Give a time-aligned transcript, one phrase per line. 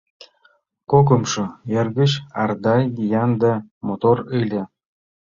[0.91, 1.43] —Кокымшо
[1.79, 2.11] эргыч,
[2.41, 3.53] Ардай, виян да
[3.85, 4.63] мотор ыле.